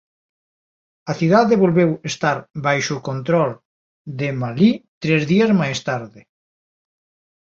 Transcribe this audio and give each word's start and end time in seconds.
A 1.11 1.13
cidade 1.19 1.61
volveu 1.63 1.89
estar 2.11 2.37
baixo 2.65 2.93
o 2.97 3.03
control 3.09 3.51
de 4.19 4.29
Malí 4.41 4.71
tres 5.03 5.21
días 5.31 5.51
máis 5.61 5.79
tarde. 5.89 6.19